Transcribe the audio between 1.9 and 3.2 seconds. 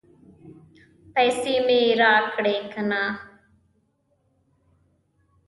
راکړې که نه؟